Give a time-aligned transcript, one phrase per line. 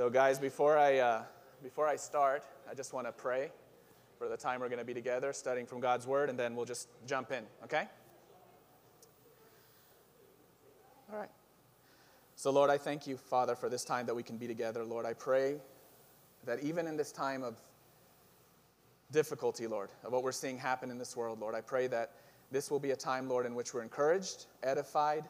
[0.00, 1.22] So, guys, before I, uh,
[1.62, 3.50] before I start, I just want to pray
[4.16, 6.64] for the time we're going to be together studying from God's Word, and then we'll
[6.64, 7.84] just jump in, okay?
[11.12, 11.28] All right.
[12.34, 14.84] So, Lord, I thank you, Father, for this time that we can be together.
[14.84, 15.56] Lord, I pray
[16.46, 17.60] that even in this time of
[19.12, 22.12] difficulty, Lord, of what we're seeing happen in this world, Lord, I pray that
[22.50, 25.24] this will be a time, Lord, in which we're encouraged, edified,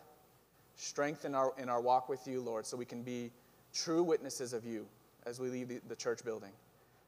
[0.77, 3.33] strengthened in our, in our walk with you, Lord, so we can be
[3.73, 4.87] true witnesses of you
[5.27, 6.51] as we leave the, church building.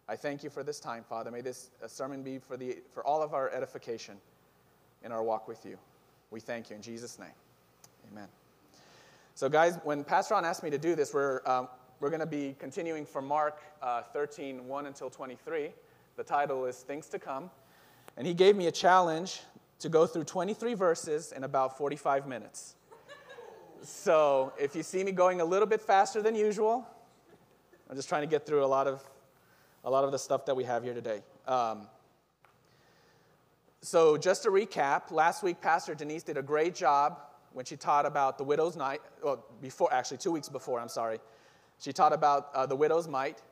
[0.08, 1.30] I thank you for this time, Father.
[1.30, 4.16] May this sermon be for, the, for all of our edification
[5.04, 5.78] in our walk with you.
[6.30, 7.28] We thank you in Jesus' name.
[8.12, 8.28] Amen.
[9.34, 11.68] So, guys, when Pastor Ron asked me to do this, we're, um,
[12.00, 15.70] we're going to be continuing from Mark uh, 13, 1 until 23.
[16.16, 17.50] The title is Things to Come.
[18.16, 19.40] And he gave me a challenge
[19.78, 22.76] to go through 23 verses in about 45 minutes.
[23.84, 26.86] So if you see me going a little bit faster than usual,
[27.90, 29.02] I'm just trying to get through a lot of,
[29.84, 31.20] a lot of the stuff that we have here today.
[31.48, 31.88] Um,
[33.80, 37.18] so just to recap, last week Pastor Denise did a great job
[37.54, 41.18] when she taught about the widow's night, well, before, actually two weeks before, I'm sorry.
[41.80, 43.42] She taught about uh, the widow's mite.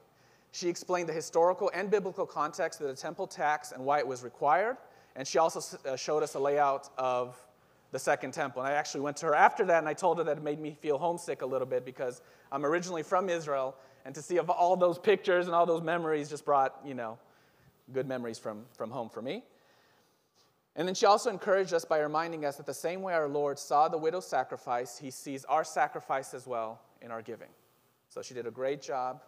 [0.53, 4.23] She explained the historical and biblical context of the temple tax and why it was
[4.23, 4.77] required.
[5.17, 7.37] And she also uh, showed us a layout of
[7.93, 8.63] the second temple.
[8.63, 10.61] And I actually went to her after that and I told her that it made
[10.61, 13.77] me feel homesick a little bit because I'm originally from Israel.
[14.05, 17.19] And to see all those pictures and all those memories just brought, you know,
[17.93, 19.45] good memories from, from home for me.
[20.77, 23.59] And then she also encouraged us by reminding us that the same way our Lord
[23.59, 27.49] saw the widow's sacrifice, he sees our sacrifice as well in our giving.
[28.09, 29.23] So she did a great job.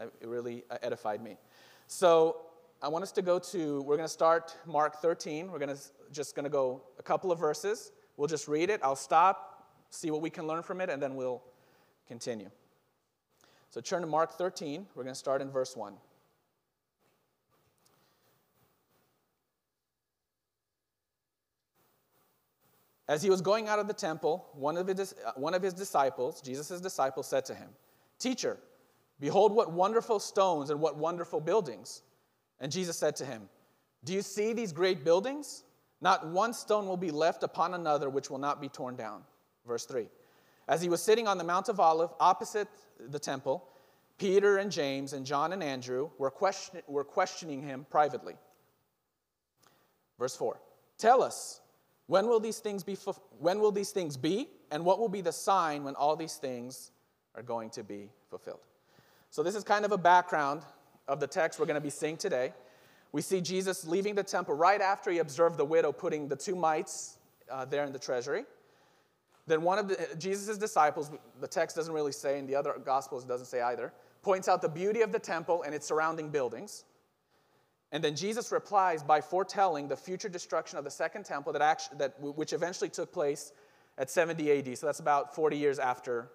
[0.00, 1.36] It really uh, edified me.
[1.86, 2.36] So
[2.82, 5.50] I want us to go to, we're going to start Mark 13.
[5.50, 5.80] We're going to
[6.12, 7.92] just going to go a couple of verses.
[8.16, 8.80] We'll just read it.
[8.82, 11.42] I'll stop, see what we can learn from it, and then we'll
[12.06, 12.50] continue.
[13.70, 14.86] So turn to Mark 13.
[14.94, 15.94] We're going to start in verse 1.
[23.08, 25.74] As he was going out of the temple, one of his, uh, one of his
[25.74, 27.68] disciples, Jesus' disciples, said to him,
[28.18, 28.58] Teacher,
[29.20, 32.02] behold what wonderful stones and what wonderful buildings.
[32.60, 33.48] And Jesus said to him,
[34.04, 35.64] Do you see these great buildings?
[36.00, 39.22] Not one stone will be left upon another which will not be torn down.
[39.66, 40.06] Verse 3.
[40.68, 42.68] As he was sitting on the Mount of Olive opposite
[43.10, 43.68] the temple,
[44.18, 48.34] Peter and James and John and Andrew were, question, were questioning him privately.
[50.18, 50.60] Verse 4.
[50.98, 51.60] Tell us,
[52.06, 52.96] when will these things be
[53.38, 56.92] when will these things be and what will be the sign when all these things
[57.34, 58.60] are going to be fulfilled?
[59.30, 60.62] So this is kind of a background
[61.08, 62.52] of the text we're going to be seeing today.
[63.12, 66.56] We see Jesus leaving the temple right after he observed the widow putting the two
[66.56, 67.18] mites
[67.50, 68.44] uh, there in the treasury.
[69.46, 71.10] Then one of Jesus' disciples,
[71.40, 73.92] the text doesn't really say, and the other gospels doesn't say either,
[74.22, 76.84] points out the beauty of the temple and its surrounding buildings.
[77.92, 82.20] And then Jesus replies by foretelling the future destruction of the second temple that, that
[82.20, 83.52] which eventually took place
[83.98, 84.78] at 70 AD.
[84.78, 86.30] So that's about 40 years after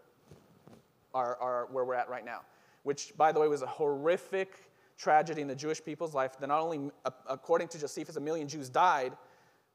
[1.14, 2.42] our, our, where we're at right now
[2.90, 6.40] which, by the way, was a horrific tragedy in the Jewish people's life.
[6.40, 6.90] That not only,
[7.28, 9.16] according to Josephus, a million Jews died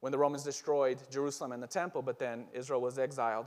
[0.00, 3.46] when the Romans destroyed Jerusalem and the temple, but then Israel was exiled.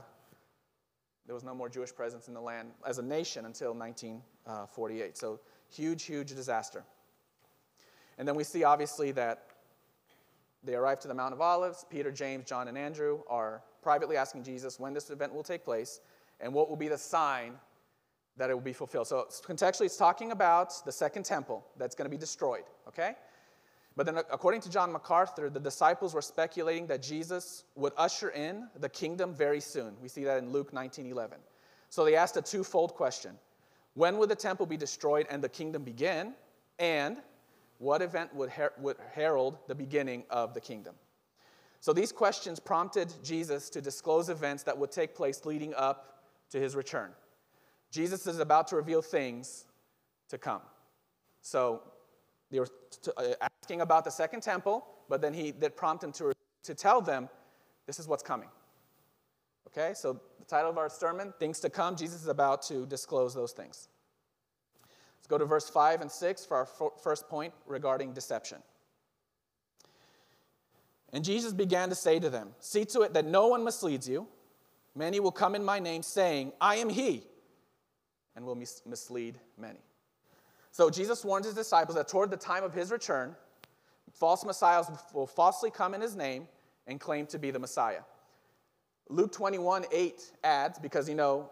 [1.26, 5.18] There was no more Jewish presence in the land as a nation until 1948.
[5.18, 6.82] So, huge, huge disaster.
[8.16, 9.48] And then we see, obviously, that
[10.64, 11.84] they arrive to the Mount of Olives.
[11.90, 16.00] Peter, James, John, and Andrew are privately asking Jesus when this event will take place
[16.40, 17.58] and what will be the sign
[18.38, 19.08] that it will be fulfilled.
[19.08, 23.14] So contextually, it's talking about the second temple that's going to be destroyed, okay?
[23.96, 28.30] But then, uh, according to John MacArthur, the disciples were speculating that Jesus would usher
[28.30, 29.96] in the kingdom very soon.
[30.00, 31.38] We see that in Luke 19 11.
[31.90, 33.36] So they asked a twofold question
[33.94, 36.34] When would the temple be destroyed and the kingdom begin?
[36.78, 37.16] And
[37.78, 40.94] what event would, her- would herald the beginning of the kingdom?
[41.80, 46.60] So these questions prompted Jesus to disclose events that would take place leading up to
[46.60, 47.10] his return.
[47.90, 49.64] Jesus is about to reveal things
[50.28, 50.60] to come.
[51.40, 51.82] So
[52.50, 52.68] they were
[53.16, 56.32] uh, asking about the second temple, but then he that prompted him to,
[56.64, 57.28] to tell them,
[57.86, 58.48] this is what's coming.
[59.68, 63.34] Okay, so the title of our sermon, Things to Come, Jesus is about to disclose
[63.34, 63.88] those things.
[65.18, 66.68] Let's go to verse 5 and 6 for our
[67.02, 68.58] first point regarding deception.
[71.12, 74.26] And Jesus began to say to them, See to it that no one misleads you.
[74.94, 77.24] Many will come in my name, saying, I am he
[78.38, 79.80] and will mis- mislead many.
[80.70, 83.34] So Jesus warns his disciples that toward the time of his return,
[84.12, 86.46] false messiahs will falsely come in his name
[86.86, 88.02] and claim to be the Messiah.
[89.08, 91.50] Luke 21 8 adds, because you know,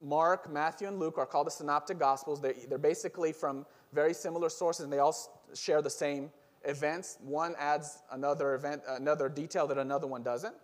[0.00, 2.40] Mark, Matthew, and Luke are called the Synoptic Gospels.
[2.40, 5.16] They're, they're basically from very similar sources, and they all
[5.54, 6.30] share the same
[6.64, 7.18] events.
[7.20, 10.54] One adds another event, another detail that another one doesn't.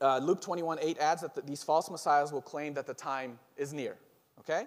[0.00, 3.38] Uh, Luke 21 8 adds that the, these false messiahs will claim that the time
[3.56, 3.96] is near.
[4.40, 4.64] Okay?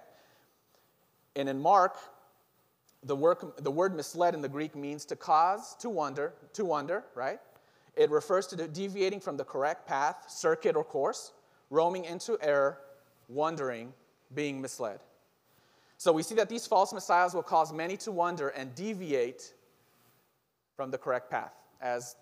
[1.35, 1.97] And in Mark,
[3.03, 7.03] the, work, the word misled in the Greek means to cause, to wonder, to wonder,
[7.15, 7.39] right?
[7.95, 11.33] It refers to deviating from the correct path, circuit, or course,
[11.69, 12.79] roaming into error,
[13.27, 13.93] wondering,
[14.33, 14.99] being misled.
[15.97, 19.53] So we see that these false messiahs will cause many to wonder and deviate
[20.75, 22.15] from the correct path as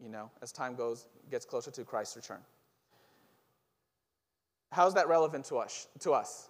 [0.00, 2.40] you know as time goes gets closer to Christ's return.
[4.72, 5.88] How is that relevant to us?
[6.00, 6.48] To us,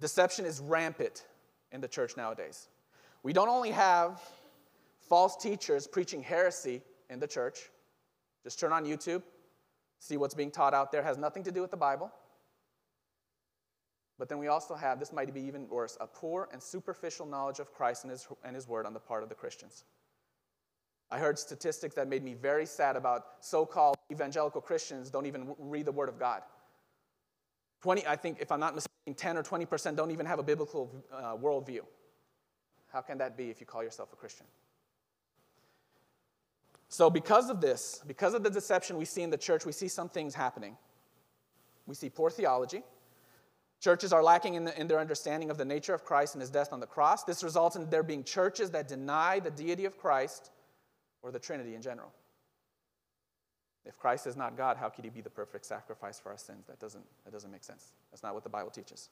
[0.00, 1.26] deception is rampant
[1.72, 2.68] in the church nowadays.
[3.22, 4.20] We don't only have
[5.08, 7.70] false teachers preaching heresy in the church.
[8.42, 9.22] Just turn on YouTube,
[9.98, 11.00] see what's being taught out there.
[11.00, 12.12] It has nothing to do with the Bible.
[14.18, 17.58] But then we also have, this might be even worse, a poor and superficial knowledge
[17.58, 19.84] of Christ and his, and his word on the part of the Christians.
[21.14, 25.54] I heard statistics that made me very sad about so called evangelical Christians don't even
[25.60, 26.42] read the word of God.
[27.82, 30.90] 20, I think, if I'm not mistaken, 10 or 20% don't even have a biblical
[31.12, 31.82] uh, worldview.
[32.92, 34.46] How can that be if you call yourself a Christian?
[36.88, 39.86] So, because of this, because of the deception we see in the church, we see
[39.86, 40.76] some things happening.
[41.86, 42.82] We see poor theology.
[43.80, 46.50] Churches are lacking in, the, in, their understanding of the nature of Christ and his
[46.50, 47.22] death on the cross.
[47.22, 50.50] This results in there being churches that deny the deity of Christ
[51.24, 52.12] or the Trinity in general.
[53.86, 56.66] If Christ is not God, how could he be the perfect sacrifice for our sins?
[56.66, 57.92] That doesn't, that doesn't make sense.
[58.10, 59.08] That's not what the Bible teaches.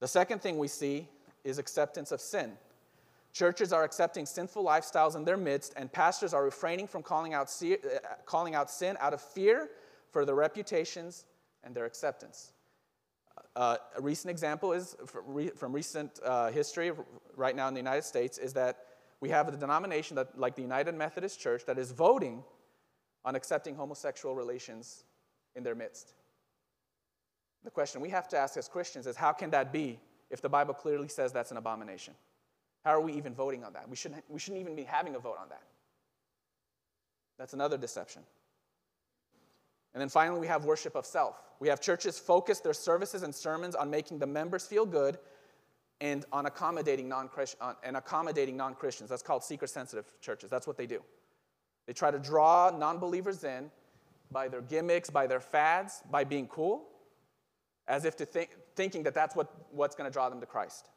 [0.00, 1.08] The second thing we see
[1.44, 2.52] is acceptance of sin.
[3.32, 7.52] Churches are accepting sinful lifestyles in their midst, and pastors are refraining from calling out,
[7.62, 9.70] uh, calling out sin out of fear
[10.10, 11.24] for their reputations
[11.64, 12.52] and their acceptance.
[13.56, 14.96] Uh, a recent example is
[15.56, 16.92] from recent uh, history
[17.36, 18.83] right now in the United States is that
[19.24, 22.44] we have a denomination that, like the United Methodist Church that is voting
[23.24, 25.04] on accepting homosexual relations
[25.56, 26.12] in their midst.
[27.64, 29.98] The question we have to ask as Christians is how can that be
[30.28, 32.12] if the Bible clearly says that's an abomination?
[32.84, 33.88] How are we even voting on that?
[33.88, 35.62] We shouldn't, we shouldn't even be having a vote on that.
[37.38, 38.24] That's another deception.
[39.94, 41.42] And then finally, we have worship of self.
[41.60, 45.16] We have churches focus their services and sermons on making the members feel good
[46.00, 47.30] and on accommodating non
[47.60, 49.10] uh, and accommodating non-Christians.
[49.10, 50.50] That's called seeker-sensitive churches.
[50.50, 51.02] That's what they do.
[51.86, 53.70] They try to draw non-believers in
[54.30, 56.88] by their gimmicks, by their fads, by being cool,
[57.86, 60.88] as if to think, thinking that that's what, what's going to draw them to Christ.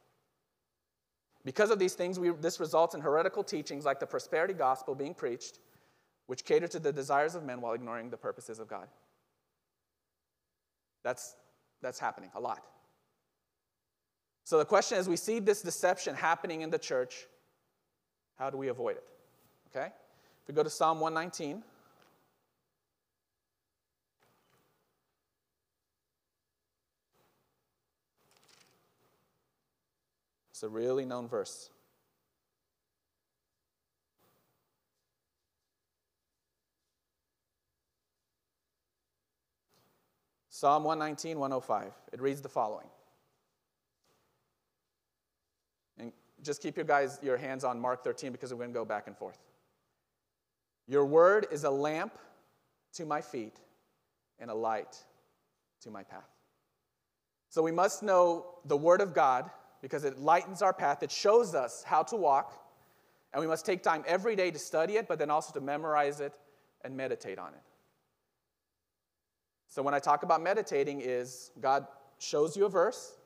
[1.46, 5.14] Because of these things, we, this results in heretical teachings like the prosperity gospel being
[5.14, 5.60] preached,
[6.26, 8.88] which cater to the desires of men while ignoring the purposes of God.
[11.04, 11.36] That's,
[11.82, 12.66] that's happening a lot.
[14.48, 17.28] So the question is we see this deception happening in the church.
[18.40, 19.04] How do we avoid it?
[19.70, 19.88] Okay?
[19.88, 21.62] If we go to Psalm 119.
[30.52, 31.70] It's a really known verse.
[40.48, 41.92] Psalm 119, 105.
[42.14, 42.88] It reads the following.
[46.44, 49.08] Just keep your guys your hands on Mark 13 because we're going to go back
[49.08, 49.39] and forth.
[50.88, 52.17] Your word is a lamp
[52.94, 53.60] to my feet
[54.39, 55.03] and a light
[55.82, 56.29] to my path.
[57.50, 59.50] So we must know the word of God
[59.82, 62.53] because it lightens our path, it shows us how to walk,
[63.34, 66.20] and we must take time every day to study it, but then also to memorize
[66.20, 66.34] it
[66.84, 67.62] and meditate on it.
[69.67, 71.86] So when I talk about meditating is God
[72.20, 73.16] shows you a verse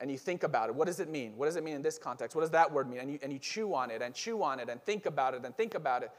[0.00, 0.74] and you think about it.
[0.74, 1.36] What does it mean?
[1.36, 2.36] What does it mean in this context?
[2.36, 3.00] What does that word mean?
[3.00, 5.44] And you, and you chew on it and chew on it and think about it
[5.44, 6.10] and think about it.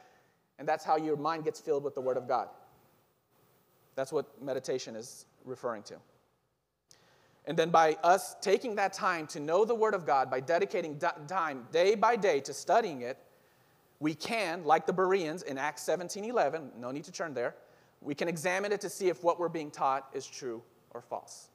[0.58, 2.50] And that's how your mind gets filled with the Word of God.
[3.96, 5.96] That's what meditation is referring to.
[7.46, 11.00] And then by us taking that time to know the Word of God, by dedicating
[11.28, 13.18] time day by day to studying it,
[14.02, 17.56] we can, like the Bereans in Acts 17 11, no need to turn there,
[18.02, 21.50] we can examine it to see if what we're being taught is true or false.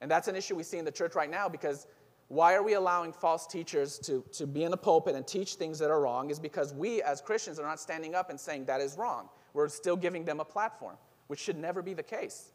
[0.00, 1.86] And that's an issue we see in the church right now because
[2.28, 5.78] why are we allowing false teachers to, to be in the pulpit and teach things
[5.80, 6.30] that are wrong?
[6.30, 9.28] Is because we as Christians are not standing up and saying that is wrong.
[9.52, 12.52] We're still giving them a platform, which should never be the case.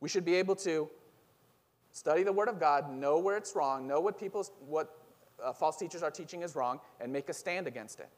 [0.00, 0.88] We should be able to
[1.90, 4.96] study the Word of God, know where it's wrong, know what people, what
[5.42, 8.08] uh, false teachers are teaching is wrong, and make a stand against it.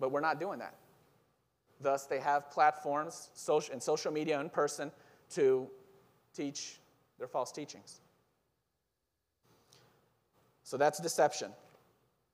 [0.00, 0.74] But we're not doing that.
[1.80, 4.90] Thus, they have platforms social, in social media in person
[5.30, 5.68] to
[6.34, 6.80] teach
[7.24, 8.02] their false teachings.
[10.62, 11.50] So that's deception.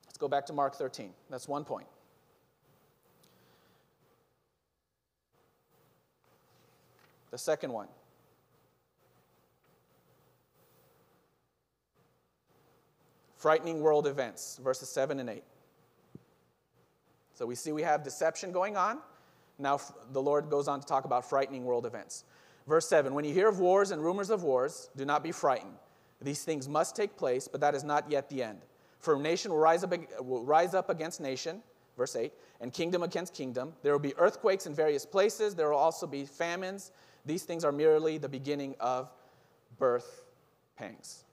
[0.05, 1.11] Let's go back to Mark 13.
[1.31, 1.87] That's one point.
[7.31, 7.87] The second one.
[13.37, 15.45] Frightening world events, verses 7 and 8.
[17.35, 18.99] So we see we have deception going on.
[19.57, 19.79] Now
[20.13, 22.25] the Lord goes on to talk about frightening world events.
[22.71, 25.75] Verse 7 When you hear of wars and rumors of wars, do not be frightened.
[26.23, 28.61] These things must take place, but that is not yet the end.
[29.01, 31.63] For nation will rise up, will rise up against nation,
[31.97, 33.73] verse 8, and kingdom against kingdom.
[33.83, 35.57] There will be earthquakes in various places.
[35.57, 36.93] There will also be famines.
[37.27, 39.11] These things are merely the beginning of
[39.77, 40.23] birth
[40.77, 41.25] pangs.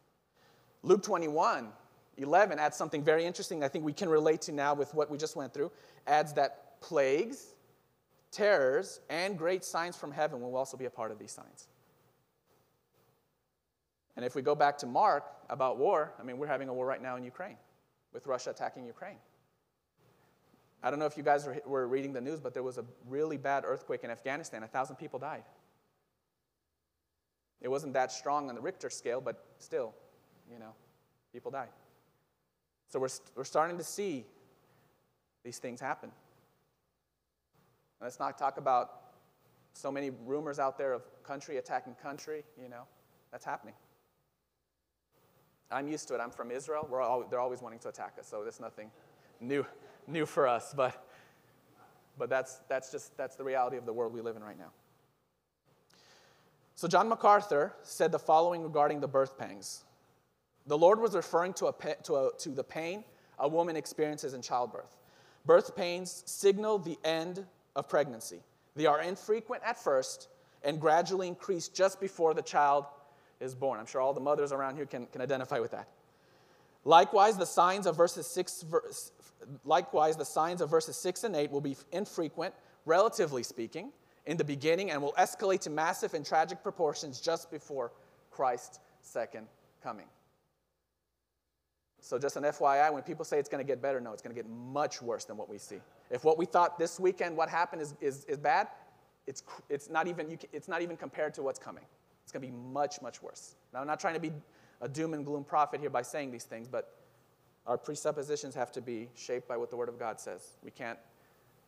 [0.82, 1.68] Luke 21,
[2.18, 5.20] 11 adds something very interesting I think we can relate to now with what we
[5.20, 5.72] just went through.
[6.08, 7.54] Adds that plagues,
[8.32, 11.68] terrors, and great signs from heaven will also be a part of these signs.
[14.16, 16.86] And if we go back to Mark about war, I mean, we're having a war
[16.86, 17.58] right now in Ukraine
[18.14, 19.18] with Russia attacking Ukraine.
[20.82, 23.38] I don't know if you guys were reading the news, but there was a really
[23.38, 24.64] bad earthquake in Afghanistan.
[24.64, 25.44] A thousand people died.
[27.62, 29.94] It wasn't that strong on the Richter scale, but still,
[30.52, 30.74] you know,
[31.34, 31.70] people died.
[32.88, 34.26] So we're, we're starting to see
[35.44, 36.12] these things happen.
[38.02, 39.02] Let's not talk about
[39.74, 42.84] so many rumors out there of country attacking country, you know,
[43.32, 43.74] that's happening.
[45.70, 46.22] I'm used to it.
[46.22, 46.88] I'm from Israel.
[46.90, 48.90] We're all, they're always wanting to attack us, so there's nothing
[49.42, 49.66] new,
[50.08, 50.74] new for us.
[50.76, 51.06] But,
[52.18, 54.72] but that's, that's just that's the reality of the world we live in right now.
[56.76, 59.84] So John MacArthur said the following regarding the birth pangs.
[60.68, 61.74] The Lord was referring to, a,
[62.04, 63.04] to, a, to the pain
[63.40, 64.98] a woman experiences in childbirth.
[65.46, 67.46] Birth pains signal the end
[67.78, 68.42] of pregnancy.
[68.76, 70.28] They are infrequent at first
[70.64, 72.86] and gradually increase just before the child
[73.40, 73.80] is born.
[73.80, 75.88] I'm sure all the mothers around here can, can identify with that.
[76.84, 79.12] Likewise, the signs of verses six, verse,
[79.64, 82.54] likewise, the signs of verses six and eight will be infrequent,
[82.86, 83.92] relatively speaking,
[84.26, 87.92] in the beginning, and will escalate to massive and tragic proportions just before
[88.32, 89.48] Christ's second
[89.84, 90.08] coming.
[92.00, 94.36] So, just an FYI, when people say it's going to get better, no, it's going
[94.36, 95.82] to get much worse than what we see.
[96.10, 98.68] If what we thought this weekend, what happened, is, is, is bad,
[99.26, 101.84] it's, it's, not even, it's not even compared to what's coming.
[102.24, 103.56] It's going to be much, much worse.
[103.74, 104.32] Now, I'm not trying to be
[104.82, 106.96] a doom and gloom prophet here by saying these things, but
[107.66, 110.58] our presuppositions have to be shaped by what the Word of God says.
[110.64, 111.00] We can't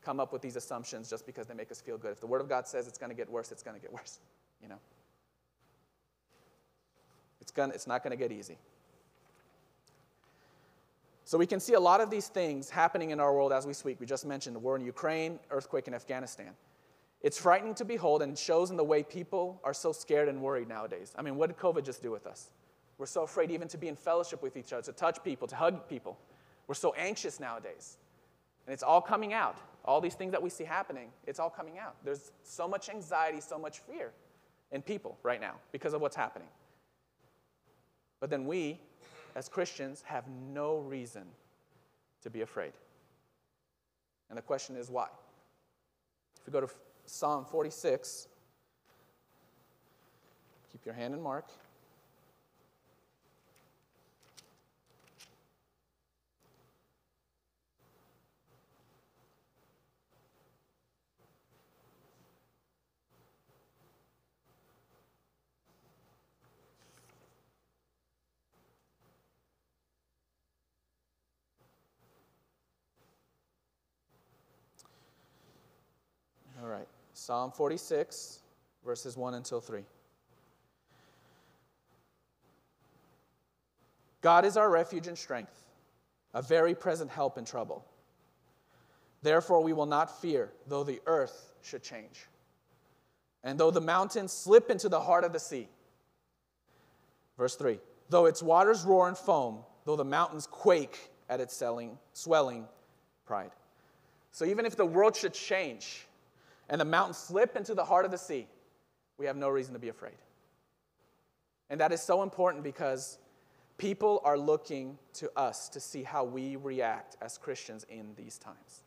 [0.01, 2.11] come up with these assumptions just because they make us feel good.
[2.11, 3.91] If the Word of God says it's going to get worse, it's going to get
[3.91, 4.19] worse.
[4.61, 4.79] You know,
[7.41, 8.57] it's gonna, it's not going to get easy.
[11.29, 13.73] So we can see a lot of these things happening in our world as we
[13.73, 13.99] speak.
[13.99, 16.55] We just mentioned the war in Ukraine, earthquake in Afghanistan.
[17.21, 20.67] It's frightening to behold and shows in the way people are so scared and worried
[20.67, 21.13] nowadays.
[21.15, 22.49] I mean, what did COVID just do with us?
[22.97, 25.55] We're so afraid even to be in fellowship with each other, to touch people, to
[25.55, 26.17] hug people.
[26.65, 27.99] We're so anxious nowadays.
[28.65, 29.59] And it's all coming out.
[29.85, 31.95] All these things that we see happening, it's all coming out.
[32.03, 34.13] There's so much anxiety, so much fear
[34.71, 36.49] in people right now because of what's happening.
[38.19, 38.79] But then we,
[39.39, 41.23] as Christians, have no reason
[42.21, 42.73] to be afraid.
[44.29, 45.07] And the question is why?
[46.37, 46.67] If we go to
[47.05, 48.27] Psalm 46.
[50.73, 51.47] Keep your hand in Mark.
[77.19, 78.39] Psalm 46,
[78.85, 79.81] verses 1 until 3.
[84.21, 85.53] God is our refuge and strength,
[86.33, 87.85] a very present help in trouble.
[89.21, 92.25] Therefore, we will not fear, though the earth should change,
[93.43, 95.67] and though the mountains slip into the heart of the sea.
[97.37, 101.97] Verse 3 Though its waters roar and foam, though the mountains quake at its selling,
[102.13, 102.65] swelling
[103.25, 103.51] pride.
[104.31, 106.05] So, even if the world should change,
[106.69, 108.47] and the mountains slip into the heart of the sea,
[109.17, 110.17] we have no reason to be afraid.
[111.69, 113.17] And that is so important because
[113.77, 118.83] people are looking to us to see how we react as Christians in these times.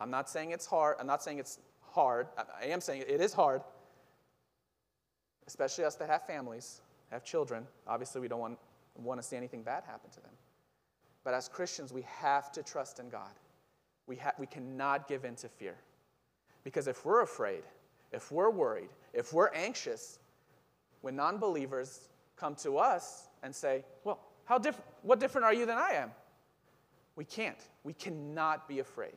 [0.00, 0.96] I'm not saying it's hard.
[0.98, 2.28] I'm not saying it's hard.
[2.36, 3.62] I am saying it is hard,
[5.46, 7.66] especially us that have families, have children.
[7.86, 8.58] Obviously, we don't want,
[8.96, 10.32] want to see anything bad happen to them.
[11.24, 13.30] But as Christians, we have to trust in God.
[14.06, 15.76] We, ha- we cannot give in to fear.
[16.66, 17.62] Because if we're afraid,
[18.10, 20.18] if we're worried, if we're anxious,
[21.00, 25.64] when non believers come to us and say, Well, how diff- what different are you
[25.64, 26.10] than I am?
[27.14, 27.60] We can't.
[27.84, 29.14] We cannot be afraid.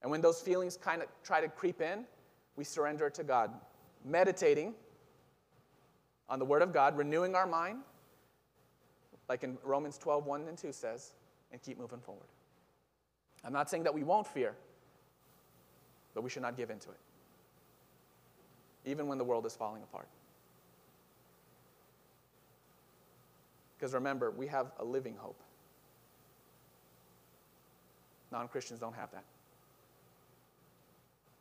[0.00, 2.06] And when those feelings kind of try to creep in,
[2.56, 3.50] we surrender to God,
[4.02, 4.72] meditating
[6.30, 7.80] on the Word of God, renewing our mind,
[9.28, 11.12] like in Romans 12, 1 and 2 says,
[11.52, 12.24] and keep moving forward.
[13.44, 14.54] I'm not saying that we won't fear,
[16.18, 16.98] but we should not give into it,
[18.84, 20.08] even when the world is falling apart.
[23.78, 25.40] Because remember, we have a living hope.
[28.32, 29.22] Non Christians don't have that.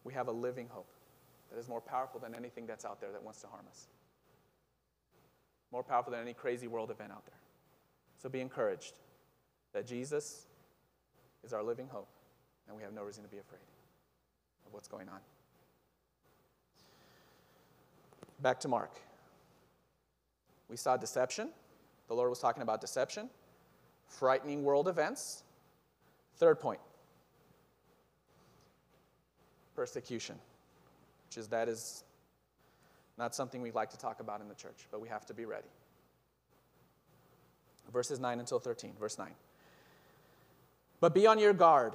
[0.03, 0.91] We have a living hope
[1.49, 3.87] that is more powerful than anything that's out there that wants to harm us,
[5.71, 7.39] more powerful than any crazy world event out there.
[8.21, 8.93] So be encouraged
[9.73, 10.45] that Jesus
[11.43, 12.09] is our living hope,
[12.67, 13.63] and we have no reason to be afraid
[14.67, 15.19] of what's going on.
[18.41, 18.91] Back to Mark.
[20.69, 21.49] We saw deception.
[22.07, 23.29] The Lord was talking about deception,
[24.07, 25.43] frightening world events.
[26.37, 26.79] Third point
[29.75, 30.35] persecution,
[31.27, 32.03] which is that is
[33.17, 35.45] not something we like to talk about in the church, but we have to be
[35.45, 35.67] ready.
[37.93, 38.93] Verses 9 until 13.
[38.99, 39.29] Verse 9.
[40.99, 41.93] But be on your guard,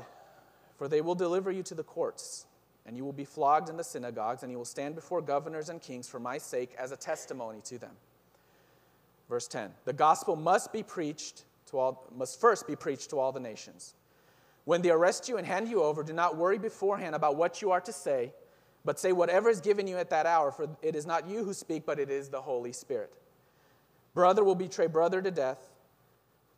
[0.78, 2.46] for they will deliver you to the courts,
[2.86, 5.80] and you will be flogged in the synagogues, and you will stand before governors and
[5.80, 7.92] kings for my sake as a testimony to them.
[9.28, 9.70] Verse 10.
[9.84, 13.94] The gospel must be preached to all must first be preached to all the nations.
[14.64, 17.70] When they arrest you and hand you over, do not worry beforehand about what you
[17.70, 18.32] are to say,
[18.84, 21.52] but say whatever is given you at that hour, for it is not you who
[21.52, 23.12] speak, but it is the Holy Spirit.
[24.14, 25.70] Brother will betray brother to death,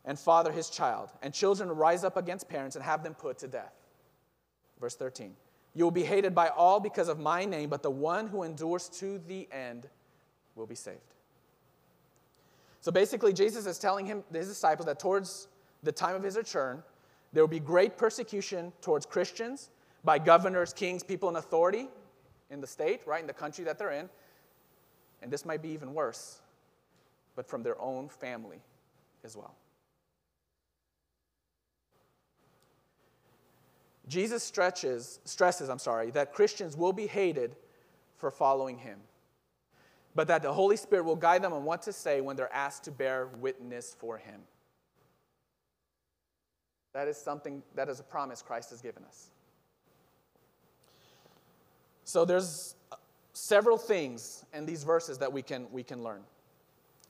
[0.04, 3.38] and father his child, and children will rise up against parents and have them put
[3.38, 3.73] to death.
[4.81, 5.35] Verse 13
[5.75, 8.88] You will be hated by all because of my name, but the one who endures
[9.00, 9.88] to the end
[10.54, 10.99] will be saved.
[12.81, 15.49] So basically, Jesus is telling him, his disciples that towards
[15.83, 16.82] the time of his return,
[17.32, 19.71] there will be great persecution towards Christians
[20.04, 21.89] by governors, kings, people in authority
[22.50, 24.08] in the state, right, in the country that they're in.
[25.23, 26.43] And this might be even worse,
[27.34, 28.60] but from their own family
[29.25, 29.54] as well.
[34.08, 37.56] Jesus stretches, stresses, I'm sorry, that Christians will be hated
[38.17, 38.99] for following him,
[40.14, 42.84] but that the Holy Spirit will guide them on what to say when they're asked
[42.84, 44.40] to bear witness for him.
[46.93, 49.30] That is something, that is a promise Christ has given us.
[52.04, 52.76] So there's
[53.32, 56.23] several things in these verses that we can, we can learn.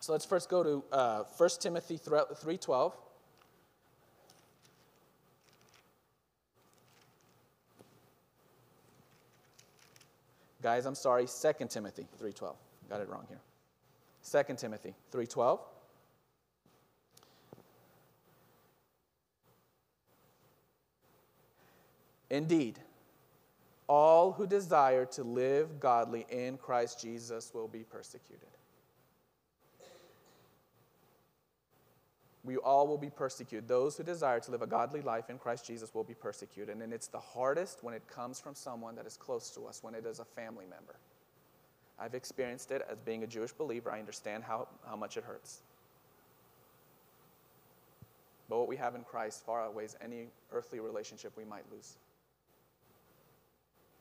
[0.01, 2.93] So let's first go to uh, 1 Timothy 3.12.
[10.65, 12.55] Guys, I'm sorry, 2 Timothy 3.12.
[12.89, 13.39] Got it wrong here.
[14.47, 15.61] 2 Timothy 3.12.
[22.31, 22.79] Indeed,
[23.89, 28.49] all who desire to live godly in Christ Jesus will be persecuted.
[32.45, 33.67] We all will be persecuted.
[33.67, 36.77] Those who desire to live a godly life in Christ Jesus will be persecuted.
[36.77, 39.95] And it's the hardest when it comes from someone that is close to us, when
[39.95, 40.97] it is a family member.
[41.99, 43.91] I've experienced it as being a Jewish believer.
[43.91, 45.63] I understand how, how much it hurts.
[48.49, 51.97] But what we have in Christ far outweighs any earthly relationship we might lose.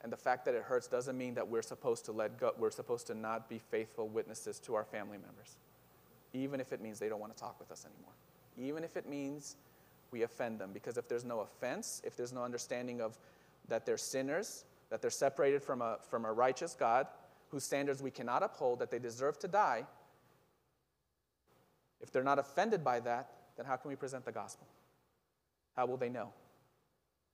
[0.03, 2.71] And the fact that it hurts doesn't mean that we're supposed to let go, we're
[2.71, 5.56] supposed to not be faithful witnesses to our family members,
[6.34, 8.12] even if it means they don't want to talk with us anymore,
[8.57, 9.55] even if it means
[10.11, 10.71] we offend them.
[10.73, 13.17] Because if there's no offense, if there's no understanding of
[13.67, 17.07] that they're sinners, that they're separated from a, from a righteous God
[17.49, 19.85] whose standards we cannot uphold, that they deserve to die,
[21.99, 24.67] if they're not offended by that, then how can we present the gospel?
[25.75, 26.29] How will they know?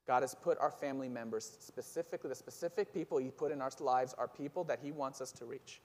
[0.08, 4.14] God has put our family members, specifically the specific people He put in our lives,
[4.18, 5.82] are people that He wants us to reach.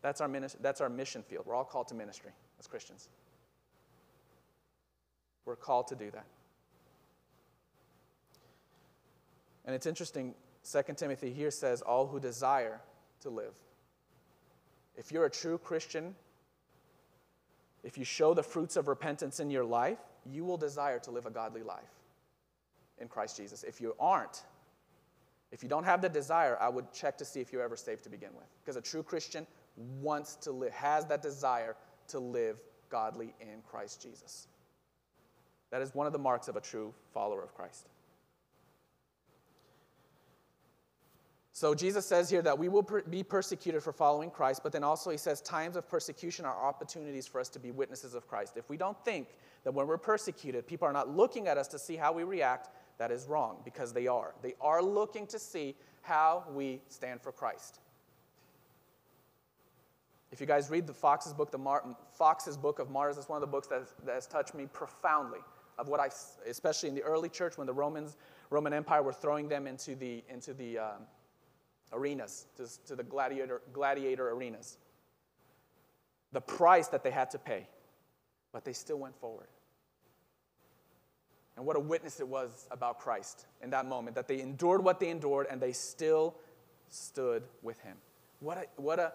[0.00, 1.46] That's our, ministry, that's our mission field.
[1.46, 2.32] We're all called to ministry
[2.62, 3.08] as Christians.
[5.44, 6.26] We're called to do that.
[9.64, 10.34] And it's interesting,
[10.70, 12.80] 2 Timothy here says, all who desire
[13.22, 13.54] to live.
[14.96, 16.14] If you're a true Christian,
[17.82, 21.26] if you show the fruits of repentance in your life, you will desire to live
[21.26, 21.82] a godly life
[22.98, 23.64] in Christ Jesus.
[23.64, 24.44] If you aren't,
[25.50, 28.04] if you don't have the desire, I would check to see if you're ever saved
[28.04, 28.46] to begin with.
[28.62, 29.46] Because a true Christian
[30.00, 31.76] wants to live, has that desire
[32.08, 32.58] to live
[32.90, 34.48] godly in Christ Jesus.
[35.70, 37.88] That is one of the marks of a true follower of Christ.
[41.54, 44.82] So Jesus says here that we will per- be persecuted for following Christ, but then
[44.82, 48.56] also he says times of persecution are opportunities for us to be witnesses of Christ.
[48.56, 49.28] If we don't think
[49.64, 52.70] that when we're persecuted, people are not looking at us to see how we react,
[52.98, 54.34] that is wrong because they are.
[54.42, 57.80] They are looking to see how we stand for Christ.
[60.32, 63.36] If you guys read the Fox's book, the Mar- Fox's book of Martyrs, that's one
[63.36, 65.40] of the books that has, that has touched me profoundly.
[65.78, 66.10] Of what I,
[66.46, 68.16] especially in the early church, when the Romans,
[68.50, 71.02] Roman Empire were throwing them into the into the um,
[71.92, 74.76] arenas, to, to the gladiator gladiator arenas.
[76.32, 77.66] The price that they had to pay,
[78.52, 79.48] but they still went forward.
[81.56, 85.00] And what a witness it was about Christ in that moment, that they endured what
[85.00, 86.34] they endured and they still
[86.90, 87.96] stood with him.
[88.40, 89.12] What a, what a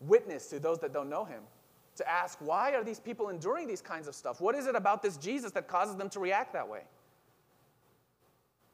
[0.00, 1.42] witness to those that don't know him.
[1.96, 4.40] To ask, why are these people enduring these kinds of stuff?
[4.40, 6.82] What is it about this Jesus that causes them to react that way?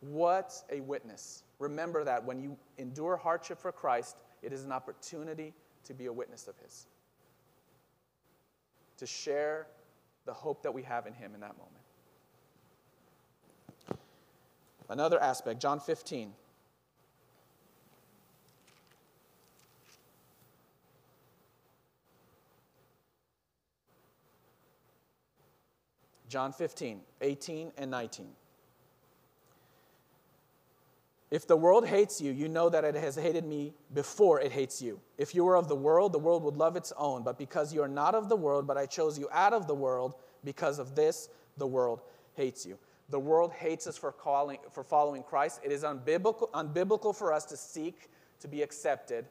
[0.01, 1.43] What a witness.
[1.59, 5.53] Remember that when you endure hardship for Christ, it is an opportunity
[5.85, 6.87] to be a witness of his,
[8.99, 9.67] to share
[10.27, 11.73] the hope that we have in him in that moment.
[14.89, 16.33] Another aspect, John 15.
[26.29, 28.27] John 15, 18 and 19.
[31.31, 34.81] If the world hates you, you know that it has hated me before it hates
[34.81, 35.01] you.
[35.19, 37.25] If you were of the world, the world would love its own.
[37.25, 39.75] But because you are not of the world, but I chose you out of the
[39.75, 42.03] world, because of this, the world
[42.35, 42.79] hates you.
[43.11, 45.61] The world hates us for, calling, for following Christ.
[45.65, 48.09] It is unbiblical, unbiblical for us to seek
[48.41, 49.27] to be accepted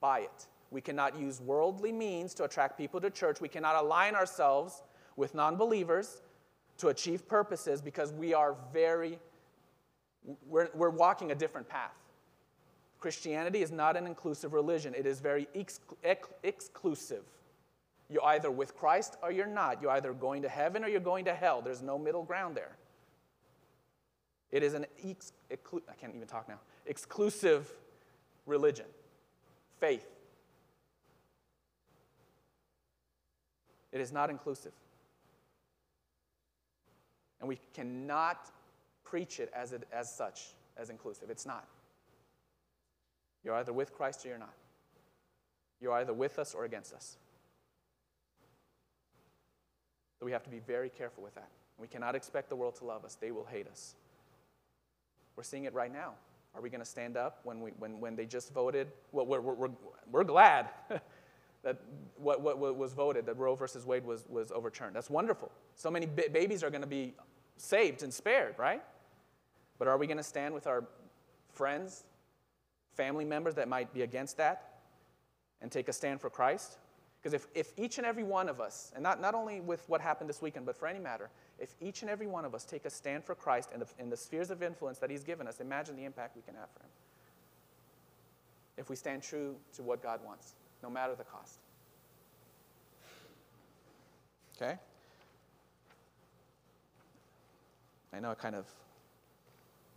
[0.00, 0.46] by it.
[0.70, 3.40] We cannot use worldly means to attract people to church.
[3.40, 4.82] We cannot align ourselves
[5.16, 6.22] with non believers
[6.78, 9.18] to achieve purposes because we are very,
[10.48, 11.94] we're, we're walking a different path.
[13.00, 17.24] Christianity is not an inclusive religion, it is very ex- ex- exclusive.
[18.08, 19.82] You're either with Christ or you're not.
[19.82, 21.60] You're either going to heaven or you're going to hell.
[21.60, 22.76] There's no middle ground there.
[24.52, 26.60] It is an ex- exclu- I can't even talk now.
[26.86, 27.68] Exclusive
[28.46, 28.86] religion,
[29.80, 30.06] faith.
[33.90, 34.72] It is not inclusive.
[37.40, 38.50] And we cannot
[39.04, 41.30] preach it as, it, as such, as inclusive.
[41.30, 41.66] It's not.
[43.44, 44.54] You're either with Christ or you're not.
[45.80, 47.16] You're either with us or against us.
[50.18, 51.48] So we have to be very careful with that.
[51.78, 53.94] We cannot expect the world to love us, they will hate us.
[55.36, 56.14] We're seeing it right now.
[56.54, 58.88] Are we going to stand up when, we, when, when they just voted?
[59.12, 59.68] Well, we're, we're,
[60.10, 60.70] we're glad
[61.66, 61.78] that
[62.16, 64.94] what, what, what, was voted, that Roe versus Wade was, was overturned.
[64.94, 65.50] That's wonderful.
[65.74, 67.12] So many babies are going to be
[67.56, 68.80] saved and spared, right?
[69.76, 70.84] But are we going to stand with our
[71.52, 72.04] friends,
[72.94, 74.74] family members that might be against that
[75.60, 76.78] and take a stand for Christ?
[77.20, 80.00] Because if, if each and every one of us, and not, not only with what
[80.00, 82.84] happened this weekend, but for any matter, if each and every one of us take
[82.84, 85.58] a stand for Christ in the, in the spheres of influence that He's given us,
[85.58, 86.90] imagine the impact we can have for Him.
[88.76, 90.54] If we stand true to what God wants,
[90.86, 91.58] no matter the cost.
[94.56, 94.78] Okay?
[98.12, 98.66] I know it kind of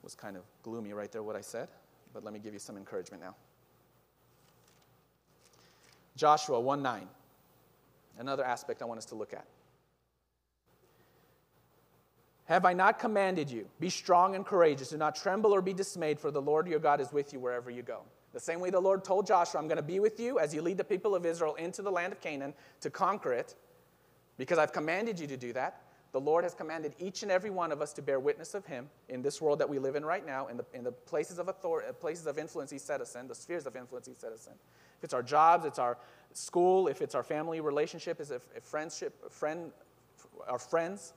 [0.02, 1.68] was kind of gloomy right there, what I said,
[2.12, 3.36] but let me give you some encouragement now.
[6.16, 7.08] Joshua 1 9.
[8.18, 9.46] Another aspect I want us to look at.
[12.50, 13.68] Have I not commanded you?
[13.80, 14.90] Be strong and courageous.
[14.90, 17.70] Do not tremble or be dismayed, for the Lord your God is with you wherever
[17.70, 18.02] you go.
[18.34, 20.64] The same way the Lord told Joshua, I'm going to be with you as you
[20.64, 23.54] lead the people of Israel into the land of Canaan to conquer it,
[24.38, 25.84] because I've commanded you to do that.
[26.12, 28.90] The Lord has commanded each and every one of us to bear witness of Him
[29.10, 31.50] in this world that we live in right now, in the, in the places of
[31.50, 34.32] authority, uh, places of influence He set us in, the spheres of influence He set
[34.32, 34.54] us in.
[34.98, 36.00] If it's our jobs, it's our
[36.34, 39.72] school, if it's our family relationship, is if it's friendship, friend,
[40.48, 41.14] our friends,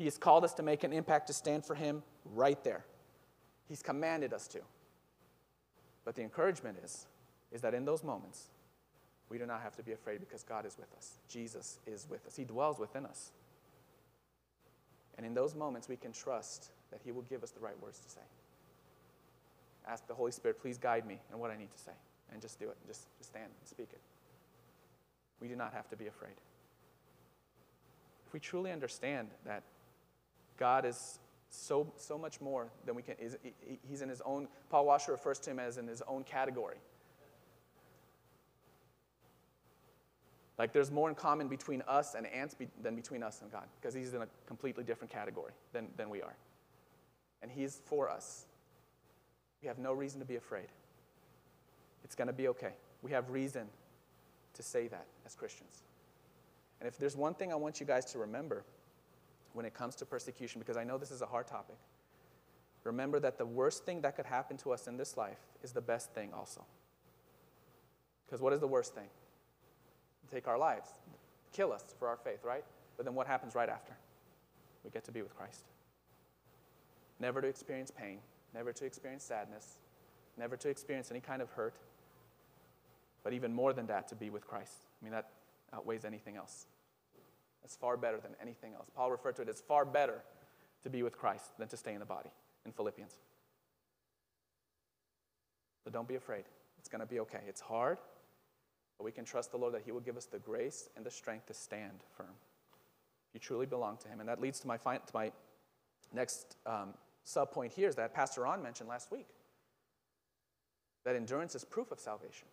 [0.00, 2.86] he has called us to make an impact to stand for Him right there.
[3.68, 4.60] He's commanded us to.
[6.06, 7.06] But the encouragement is,
[7.52, 8.46] is that in those moments,
[9.28, 11.18] we do not have to be afraid because God is with us.
[11.28, 12.34] Jesus is with us.
[12.34, 13.32] He dwells within us.
[15.18, 17.98] And in those moments, we can trust that He will give us the right words
[17.98, 18.22] to say.
[19.86, 21.92] Ask the Holy Spirit, please guide me in what I need to say.
[22.32, 22.76] And just do it.
[22.86, 24.00] Just, just stand and speak it.
[25.42, 26.36] We do not have to be afraid.
[28.26, 29.62] If we truly understand that
[30.60, 31.18] God is
[31.48, 33.16] so, so much more than we can.
[33.88, 36.76] He's in his own, Paul Washer refers to him as in his own category.
[40.58, 43.64] Like there's more in common between us and ants be, than between us and God,
[43.80, 46.36] because he's in a completely different category than, than we are.
[47.42, 48.44] And he's for us.
[49.62, 50.68] We have no reason to be afraid.
[52.04, 52.72] It's going to be okay.
[53.00, 53.66] We have reason
[54.52, 55.82] to say that as Christians.
[56.80, 58.64] And if there's one thing I want you guys to remember
[59.52, 61.76] when it comes to persecution, because I know this is a hard topic,
[62.84, 65.80] remember that the worst thing that could happen to us in this life is the
[65.80, 66.64] best thing also.
[68.26, 69.08] Because what is the worst thing?
[70.30, 70.90] Take our lives,
[71.52, 72.64] kill us for our faith, right?
[72.96, 73.96] But then what happens right after?
[74.84, 75.64] We get to be with Christ.
[77.18, 78.18] Never to experience pain,
[78.54, 79.76] never to experience sadness,
[80.38, 81.74] never to experience any kind of hurt,
[83.24, 84.72] but even more than that, to be with Christ.
[85.00, 85.30] I mean, that
[85.74, 86.66] outweighs anything else.
[87.64, 88.88] It's far better than anything else.
[88.94, 90.22] Paul referred to it as far better
[90.82, 92.30] to be with Christ than to stay in the body
[92.64, 93.16] in Philippians.
[95.84, 96.44] So don't be afraid.
[96.78, 97.40] It's going to be okay.
[97.46, 97.98] It's hard,
[98.98, 101.10] but we can trust the Lord that He will give us the grace and the
[101.10, 102.34] strength to stand firm.
[103.34, 104.20] You truly belong to Him.
[104.20, 105.30] And that leads to my, to my
[106.12, 106.94] next um,
[107.24, 109.28] sub point here is that Pastor Ron mentioned last week
[111.04, 112.48] that endurance is proof of salvation.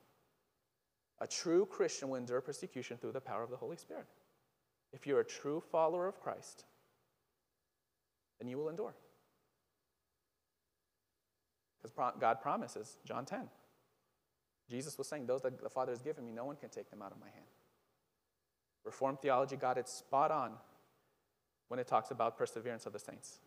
[1.19, 4.05] A true Christian will endure persecution through the power of the Holy Spirit.
[4.97, 6.65] If you're a true follower of Christ,
[8.39, 8.95] then you will endure.
[11.79, 13.41] Because God promises, John 10.
[14.67, 17.03] Jesus was saying, Those that the Father has given me, no one can take them
[17.03, 17.45] out of my hand.
[18.83, 20.53] Reformed theology got it spot on
[21.67, 23.37] when it talks about perseverance of the saints.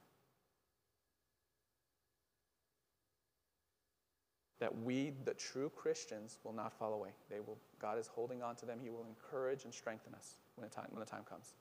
[4.61, 7.09] that we, the true Christians, will not fall away.
[7.31, 8.79] They will, God is holding on to them.
[8.81, 11.55] He will encourage and strengthen us when the time, when the time comes.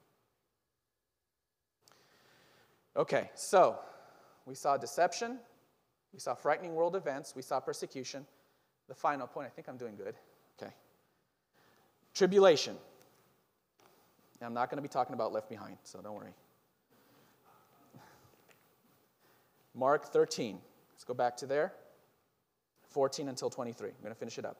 [2.97, 3.79] Okay, so
[4.45, 5.39] we saw deception,
[6.13, 8.25] we saw frightening world events, we saw persecution.
[8.87, 10.15] The final point, I think I'm doing good.
[10.61, 10.73] Okay.
[12.13, 12.75] Tribulation.
[14.41, 16.33] I'm not going to be talking about left behind, so don't worry.
[19.75, 20.59] Mark 13.
[20.93, 21.73] Let's go back to there.
[22.89, 23.89] 14 until 23.
[23.89, 24.57] I'm going to finish it up.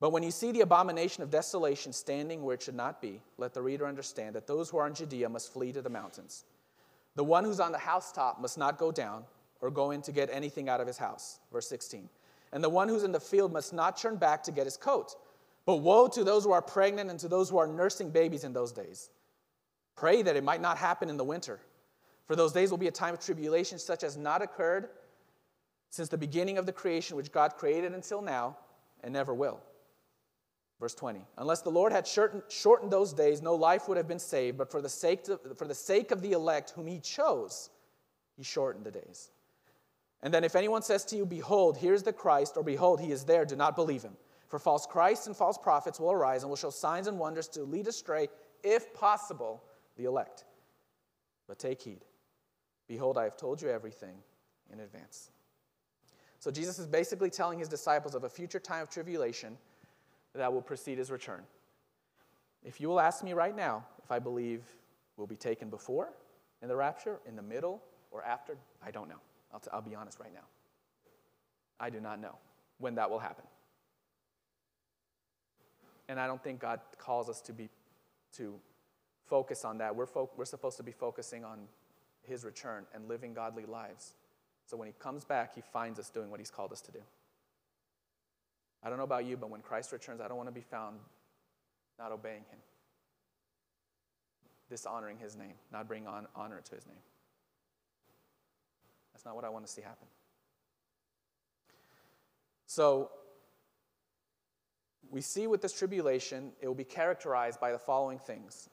[0.00, 3.52] But when you see the abomination of desolation standing where it should not be, let
[3.52, 6.44] the reader understand that those who are in Judea must flee to the mountains.
[7.16, 9.24] The one who's on the housetop must not go down
[9.60, 11.40] or go in to get anything out of his house.
[11.52, 12.08] Verse 16.
[12.52, 15.16] And the one who's in the field must not turn back to get his coat.
[15.66, 18.52] But woe to those who are pregnant and to those who are nursing babies in
[18.52, 19.10] those days.
[19.96, 21.60] Pray that it might not happen in the winter.
[22.26, 24.90] For those days will be a time of tribulation such as not occurred
[25.90, 28.56] since the beginning of the creation which God created until now
[29.02, 29.60] and never will.
[30.80, 34.58] Verse 20 Unless the Lord had shortened those days, no life would have been saved,
[34.58, 37.70] but for the sake of, for the sake of the elect whom he chose,
[38.36, 39.30] he shortened the days.
[40.22, 43.24] And then if anyone says to you, Behold, here's the Christ, or Behold, he is
[43.24, 44.16] there, do not believe him.
[44.48, 47.62] For false Christs and false prophets will arise and will show signs and wonders to
[47.62, 48.28] lead astray,
[48.62, 49.62] if possible,
[49.96, 50.44] the elect.
[51.46, 52.04] But take heed.
[52.88, 54.16] Behold, I have told you everything
[54.72, 55.30] in advance.
[56.38, 59.58] So Jesus is basically telling his disciples of a future time of tribulation
[60.34, 61.42] that will precede his return.
[62.64, 64.62] If you will ask me right now if I believe
[65.16, 66.10] we'll be taken before
[66.62, 69.20] in the rapture, in the middle, or after, I don't know.
[69.52, 70.46] I'll, t- I'll be honest right now.
[71.80, 72.36] I do not know
[72.78, 73.44] when that will happen.
[76.08, 77.68] And I don't think God calls us to be
[78.36, 78.54] to
[79.26, 79.94] focus on that.
[79.94, 81.60] We're, fo- we're supposed to be focusing on
[82.22, 84.14] his return and living godly lives.
[84.66, 87.00] So when he comes back, he finds us doing what he's called us to do.
[88.82, 90.98] I don't know about you, but when Christ returns, I don't want to be found
[91.98, 92.58] not obeying him,
[94.70, 97.02] dishonoring his name, not bringing on honor to his name.
[99.12, 100.06] That's not what I want to see happen.
[102.66, 103.10] So,
[105.10, 108.68] we see with this tribulation, it will be characterized by the following things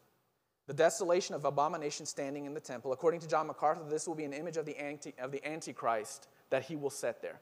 [0.68, 2.92] the desolation of abomination standing in the temple.
[2.92, 6.28] According to John MacArthur, this will be an image of the, anti, of the Antichrist
[6.50, 7.40] that he will set there.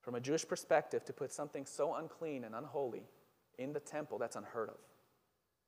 [0.00, 3.02] From a Jewish perspective, to put something so unclean and unholy
[3.58, 4.78] in the temple, that's unheard of.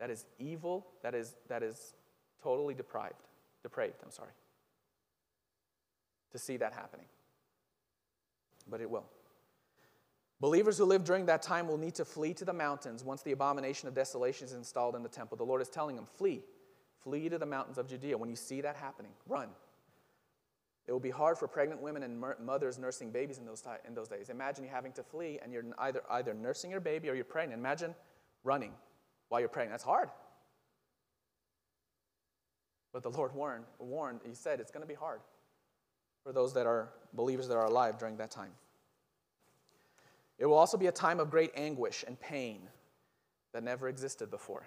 [0.01, 1.95] That is evil, that is, that is
[2.42, 3.29] totally deprived,
[3.62, 4.33] depraved, I'm sorry.
[6.33, 7.07] To see that happening.
[8.68, 9.05] But it will.
[10.40, 13.31] Believers who live during that time will need to flee to the mountains once the
[13.31, 15.37] abomination of desolation is installed in the temple.
[15.37, 16.42] The Lord is telling them, flee.
[17.05, 18.18] Flee to the mountains of Judea.
[18.18, 19.49] When you see that happening, run.
[20.87, 24.09] It will be hard for pregnant women and mothers nursing babies in those, in those
[24.09, 24.31] days.
[24.31, 27.61] Imagine you having to flee and you're either, either nursing your baby or you're pregnant.
[27.61, 27.95] Imagine
[28.42, 28.73] running
[29.29, 29.75] while you're pregnant.
[29.75, 30.09] That's hard.
[32.92, 35.21] But the Lord warned, warned He said it's going to be hard
[36.25, 38.53] for those that are believers that are alive during that time.
[40.38, 42.62] It will also be a time of great anguish and pain
[43.53, 44.66] that never existed before.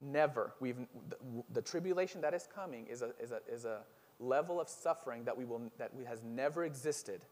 [0.00, 0.52] Never.
[0.60, 0.76] We've,
[1.08, 1.16] the,
[1.52, 3.80] the tribulation that is coming is, a, is, a, is a,
[4.18, 7.24] level of suffering that, we will, that has never existed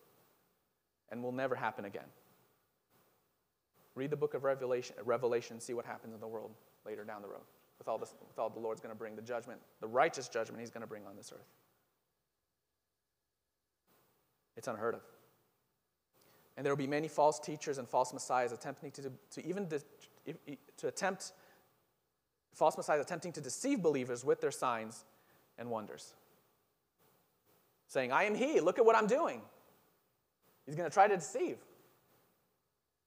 [1.11, 2.07] and will never happen again.
[3.95, 6.53] Read the book of Revelation, Revelation see what happens in the world
[6.87, 7.42] later down the road
[7.79, 10.61] with all, this, with all the Lord's going to bring, the judgment, the righteous judgment
[10.61, 11.49] he's going to bring on this earth.
[14.57, 15.01] It's unheard of.
[16.57, 19.81] And there will be many false teachers and false messiahs attempting to, to even de,
[20.77, 21.33] to attempt,
[22.55, 25.05] false messiahs attempting to deceive believers with their signs
[25.59, 26.14] and wonders.
[27.93, 29.43] Saying, I am he, look at what I'm doing.
[30.65, 31.59] He's going to try to deceive.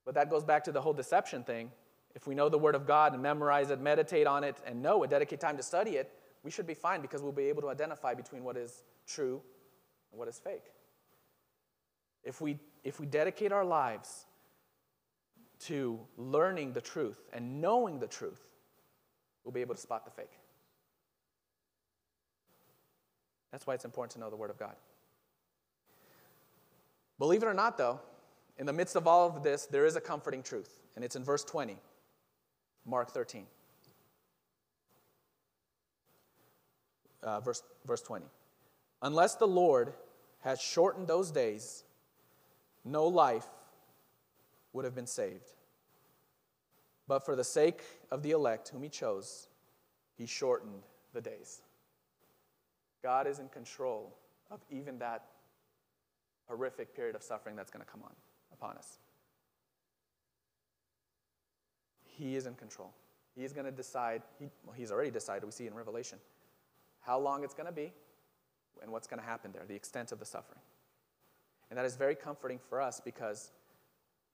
[0.05, 1.71] But that goes back to the whole deception thing.
[2.13, 5.01] If we know the Word of God and memorize it, meditate on it, and know
[5.01, 6.11] it, dedicate time to study it,
[6.43, 9.41] we should be fine because we'll be able to identify between what is true
[10.11, 10.65] and what is fake.
[12.23, 14.27] If we, if we dedicate our lives
[15.61, 18.43] to learning the truth and knowing the truth,
[19.43, 20.37] we'll be able to spot the fake.
[23.55, 24.75] That's why it's important to know the Word of God.
[27.17, 28.01] Believe it or not, though,
[28.57, 31.23] in the midst of all of this, there is a comforting truth, and it's in
[31.23, 31.77] verse 20,
[32.85, 33.45] Mark 13.
[37.23, 38.25] Uh, verse, verse 20.
[39.01, 39.93] Unless the Lord
[40.41, 41.85] has shortened those days,
[42.83, 43.47] no life
[44.73, 45.53] would have been saved.
[47.07, 49.47] But for the sake of the elect whom he chose,
[50.17, 51.61] he shortened the days.
[53.05, 54.15] God is in control
[54.49, 55.25] of even that
[56.47, 58.09] horrific period of suffering that's going to come on
[58.51, 58.97] upon us.
[62.03, 62.91] He is in control.
[63.35, 66.17] He's going to decide, he, well, he's already decided, we see in Revelation,
[67.01, 67.93] how long it's going to be
[68.81, 70.61] and what's going to happen there, the extent of the suffering.
[71.69, 73.51] And that is very comforting for us because,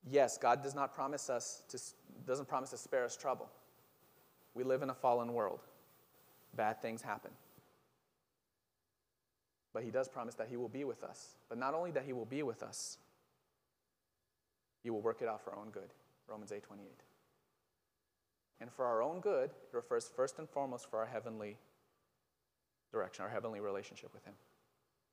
[0.10, 1.78] yes, God does not promise us to,
[2.26, 3.50] doesn't promise to spare us trouble.
[4.54, 5.60] We live in a fallen world.
[6.56, 7.32] Bad things happen.
[9.74, 11.36] But he does promise that he will be with us.
[11.48, 12.98] But not only that he will be with us,
[14.84, 15.94] he will work it out for our own good.
[16.28, 16.88] Romans 8 28.
[18.60, 21.58] And for our own good, it refers first and foremost for our heavenly
[22.92, 24.34] direction, our heavenly relationship with him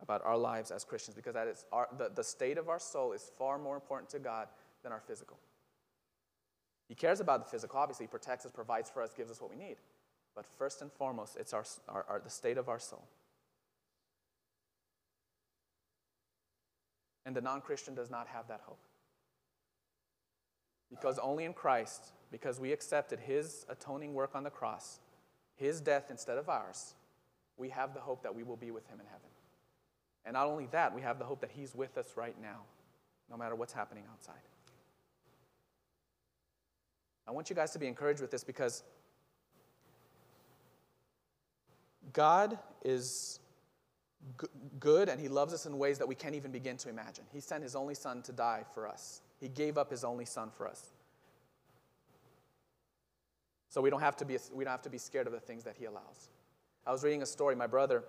[0.01, 3.13] about our lives as Christians because that is our, the, the state of our soul
[3.13, 4.49] is far more important to God
[4.83, 5.39] than our physical.
[6.89, 9.51] He cares about the physical, obviously, He protects us, provides for us, gives us what
[9.51, 9.77] we need.
[10.35, 13.05] But first and foremost, it's our, our, our, the state of our soul.
[17.29, 18.79] And the non Christian does not have that hope.
[20.89, 24.99] Because only in Christ, because we accepted His atoning work on the cross,
[25.55, 26.95] His death instead of ours,
[27.59, 29.29] we have the hope that we will be with Him in heaven.
[30.25, 32.63] And not only that, we have the hope that He's with us right now,
[33.31, 34.41] no matter what's happening outside.
[37.27, 38.85] I want you guys to be encouraged with this because
[42.15, 43.39] God is
[44.81, 47.25] good and He loves us in ways that we can't even begin to imagine.
[47.33, 50.51] He sent His only Son to die for us, He gave up His only Son
[50.57, 50.91] for us.
[53.71, 55.65] So we don't have to be, we don't have to be scared of the things
[55.65, 56.31] that He allows.
[56.87, 58.05] I was reading a story, my brother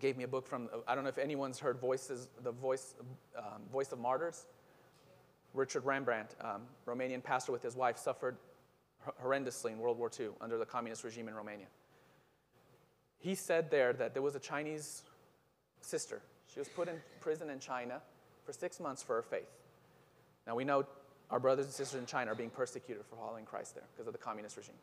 [0.00, 2.94] gave me a book from, I don't know if anyone's heard Voices, the Voice,
[3.38, 4.46] um, Voice of Martyrs.
[5.54, 8.36] Richard Wurmbrand, um, Romanian pastor with his wife, suffered
[9.22, 11.66] horrendously in World War II under the communist regime in Romania.
[13.18, 15.02] He said there that there was a Chinese
[15.82, 16.20] sister.
[16.52, 18.00] She was put in prison in China
[18.44, 19.48] for six months for her faith.
[20.46, 20.84] Now we know
[21.30, 24.12] our brothers and sisters in China are being persecuted for following Christ there because of
[24.12, 24.74] the communist regime.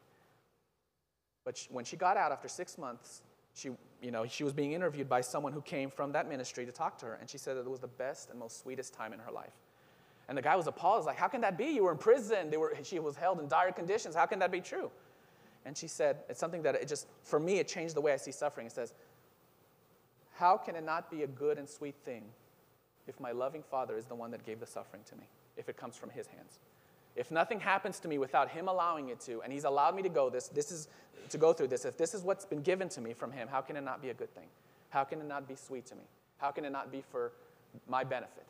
[1.46, 3.22] But she, when she got out after six months,
[3.54, 3.70] she,
[4.02, 6.98] you know, she was being interviewed by someone who came from that ministry to talk
[7.00, 9.20] to her, and she said that it was the best and most sweetest time in
[9.20, 9.54] her life.
[10.28, 10.98] And the guy was appalled.
[10.98, 11.66] He was like, How can that be?
[11.66, 12.52] You were in prison.
[12.52, 14.16] They were, she was held in dire conditions.
[14.16, 14.92] How can that be true?
[15.66, 18.18] And she said, It's something that it just, for me, it changed the way I
[18.18, 18.68] see suffering.
[18.68, 18.94] It says,
[20.40, 22.24] How can it not be a good and sweet thing
[23.08, 25.24] if my loving Father is the one that gave the suffering to me,
[25.58, 26.60] if it comes from His hands?
[27.18, 30.08] If nothing happens to me without Him allowing it to, and He's allowed me to
[30.08, 30.88] go this, this is
[31.32, 33.60] to go through this, if this is what's been given to me from Him, how
[33.60, 34.48] can it not be a good thing?
[34.92, 36.04] How can it not be sweet to me?
[36.38, 37.34] How can it not be for
[37.90, 38.46] my benefit?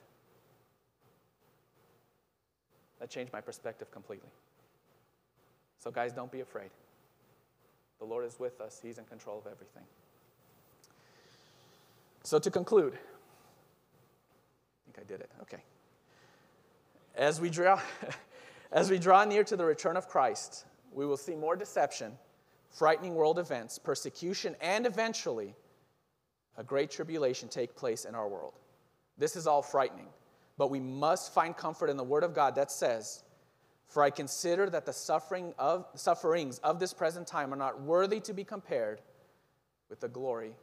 [2.99, 4.29] That changed my perspective completely.
[5.79, 6.69] So, guys, don't be afraid.
[7.97, 9.85] The Lord is with us, He's in control of everything.
[12.29, 12.97] So, to conclude, I
[14.85, 15.31] think I did it.
[15.41, 15.63] Okay.
[17.15, 17.81] As we draw,
[18.71, 22.11] as we draw near to the return of Christ, we will see more deception,
[22.69, 25.55] frightening world events, persecution, and eventually
[26.55, 28.59] a great tribulation take place in our world.
[29.17, 30.09] This is all frightening.
[30.55, 33.23] But we must find comfort in the Word of God that says,
[33.87, 38.19] For I consider that the suffering of, sufferings of this present time are not worthy
[38.19, 39.01] to be compared
[39.89, 40.53] with the glory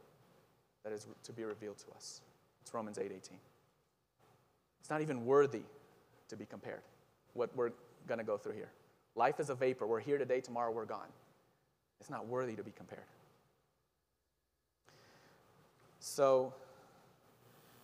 [0.87, 2.21] that is to be revealed to us.
[2.61, 3.11] It's Romans 8:18.
[3.11, 3.39] 8,
[4.79, 5.63] It's not even worthy
[6.29, 6.81] to be compared.
[7.33, 7.71] What we're
[8.07, 8.71] going to go through here.
[9.13, 9.85] Life is a vapor.
[9.85, 11.09] We're here today, tomorrow we're gone.
[11.99, 13.03] It's not worthy to be compared.
[15.99, 16.53] So,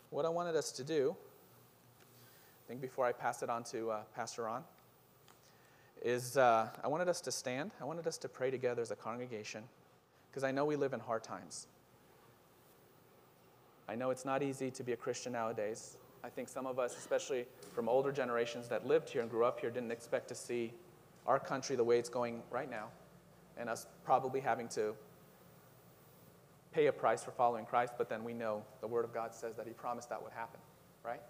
[0.10, 4.02] what I wanted us to do, I think before I pass it on to uh,
[4.16, 4.64] Pastor Ron,
[6.02, 7.72] is uh, I wanted us to stand.
[7.82, 9.66] I wanted us to pray together as a congregation
[10.32, 11.68] because I know we live in hard times.
[13.88, 15.98] I know it's not easy to be a Christian nowadays.
[16.24, 19.60] I think some of us, especially from older generations that lived here and grew up
[19.60, 20.72] here, didn't expect to see
[21.28, 22.88] our country the way it's going right now,
[23.58, 24.94] and us probably having to
[26.74, 29.56] pay a price for following Christ, but then we know the Word of God says
[29.56, 30.60] that He promised that would happen,
[31.06, 31.22] right?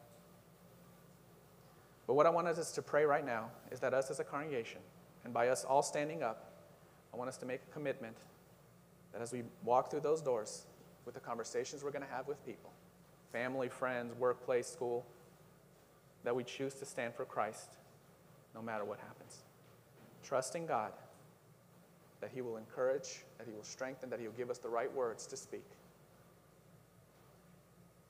[2.07, 4.79] But what I want us to pray right now is that us as a congregation,
[5.25, 6.51] and by us all standing up,
[7.13, 8.15] I want us to make a commitment
[9.11, 10.65] that as we walk through those doors
[11.05, 12.71] with the conversations we're going to have with people,
[13.31, 15.05] family, friends, workplace, school,
[16.23, 17.75] that we choose to stand for Christ
[18.55, 19.43] no matter what happens.
[20.23, 20.93] Trusting God
[22.21, 24.91] that He will encourage, that He will strengthen, that He will give us the right
[24.93, 25.65] words to speak.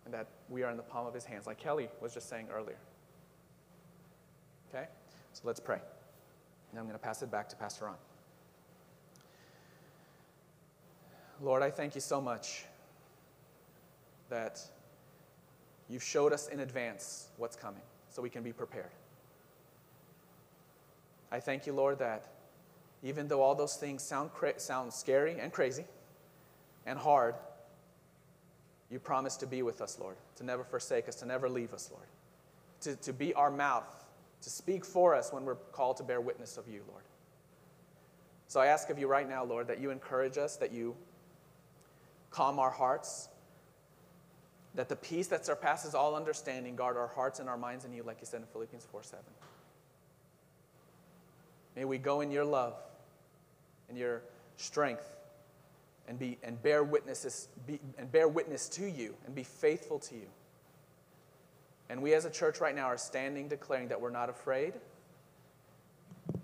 [0.06, 2.48] And that we are in the palm of His hands, like Kelly was just saying
[2.54, 2.78] earlier.
[4.70, 4.86] Okay?
[5.34, 5.80] So let's pray.
[6.74, 7.96] Now I'm going to pass it back to Pastor Ron.
[11.42, 12.66] Lord, I thank you so much
[14.34, 14.60] that
[15.88, 18.90] you've showed us in advance what's coming so we can be prepared.
[21.32, 22.26] I thank you, Lord, that
[23.04, 25.86] even though all those things sound, cra- sound scary and crazy
[26.88, 27.36] and hard,
[28.90, 31.92] you promise to be with us, Lord, to never forsake us, to never leave us,
[31.92, 32.08] Lord,
[32.82, 34.06] to, to be our mouth,
[34.42, 37.04] to speak for us when we're called to bear witness of you, Lord.
[38.48, 40.96] So I ask of you right now, Lord, that you encourage us, that you
[42.32, 43.30] calm our hearts,
[44.76, 48.04] that the peace that surpasses all understanding guard our hearts and our minds in you,
[48.04, 49.24] like you said in Philippians 4 7.
[51.76, 52.76] May we go in your love
[53.90, 54.22] and your
[54.58, 55.16] strength
[56.08, 60.16] and, be, and, bear, witnesses, be, and bear witness to you and be faithful to
[60.16, 60.28] you.
[61.90, 64.74] And we as a church right now are standing declaring that we're not afraid,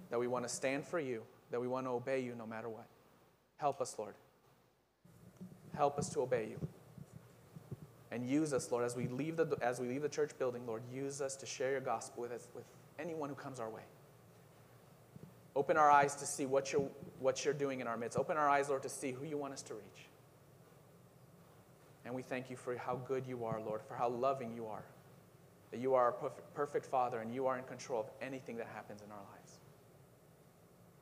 [0.10, 2.70] that we want to stand for you, that we want to obey you no matter
[2.70, 2.86] what.
[3.58, 4.16] Help us, Lord.
[5.76, 6.68] Help us to obey you.
[8.12, 10.82] And use us, Lord, as we leave the, as we leave the church building, Lord,
[10.92, 12.66] use us to share your gospel with, us, with
[12.98, 13.84] anyone who comes our way.
[15.56, 16.90] Open our eyes to see what you're,
[17.20, 18.18] what you're doing in our midst.
[18.18, 20.06] Open our eyes, Lord, to see who you want us to reach.
[22.06, 24.84] And we thank you for how good you are, Lord, for how loving you are.
[25.72, 28.68] That you are a perfect, perfect Father and you are in control of anything that
[28.74, 29.60] happens in our lives.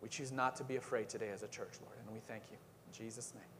[0.01, 2.57] We choose not to be afraid today as a church, Lord, and we thank you.
[2.87, 3.56] In Jesus' name.